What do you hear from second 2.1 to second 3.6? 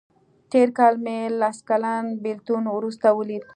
بیلتون وروسته ولیده.